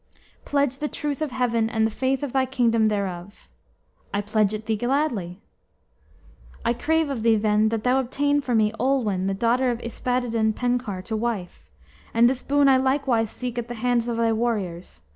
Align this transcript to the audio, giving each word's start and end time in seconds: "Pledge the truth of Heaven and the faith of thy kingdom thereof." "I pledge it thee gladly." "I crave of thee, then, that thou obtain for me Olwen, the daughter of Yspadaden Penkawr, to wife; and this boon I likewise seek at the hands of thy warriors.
"Pledge 0.45 0.77
the 0.79 0.87
truth 0.87 1.21
of 1.21 1.29
Heaven 1.29 1.69
and 1.69 1.85
the 1.85 1.91
faith 1.91 2.23
of 2.23 2.33
thy 2.33 2.47
kingdom 2.47 2.87
thereof." 2.87 3.47
"I 4.11 4.21
pledge 4.21 4.51
it 4.51 4.65
thee 4.65 4.75
gladly." 4.75 5.39
"I 6.65 6.73
crave 6.73 7.11
of 7.11 7.21
thee, 7.21 7.35
then, 7.35 7.69
that 7.69 7.83
thou 7.83 7.99
obtain 7.99 8.41
for 8.41 8.55
me 8.55 8.73
Olwen, 8.79 9.27
the 9.27 9.35
daughter 9.35 9.69
of 9.69 9.77
Yspadaden 9.79 10.53
Penkawr, 10.53 11.03
to 11.03 11.15
wife; 11.15 11.69
and 12.15 12.27
this 12.27 12.41
boon 12.41 12.67
I 12.67 12.77
likewise 12.77 13.29
seek 13.29 13.59
at 13.59 13.67
the 13.67 13.75
hands 13.75 14.07
of 14.07 14.17
thy 14.17 14.33
warriors. 14.33 15.03